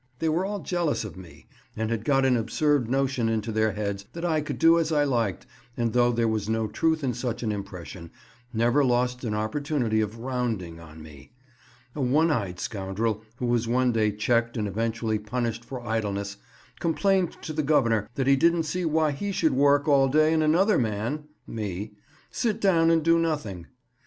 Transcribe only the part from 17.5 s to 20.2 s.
the Governor that he didn't see why he should work all